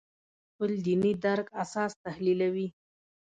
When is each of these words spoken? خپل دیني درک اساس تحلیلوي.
خپل 0.49 0.71
دیني 0.85 1.11
درک 1.25 1.47
اساس 1.63 1.91
تحلیلوي. 2.05 2.67